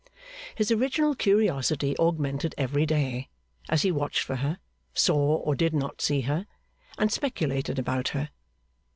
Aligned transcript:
His 0.55 0.71
original 0.71 1.13
curiosity 1.13 1.95
augmented 1.99 2.55
every 2.57 2.87
day, 2.87 3.29
as 3.69 3.83
he 3.83 3.91
watched 3.91 4.21
for 4.23 4.37
her, 4.37 4.57
saw 4.95 5.35
or 5.37 5.53
did 5.53 5.75
not 5.75 6.01
see 6.01 6.21
her, 6.21 6.47
and 6.97 7.11
speculated 7.11 7.77
about 7.77 8.07
her. 8.07 8.31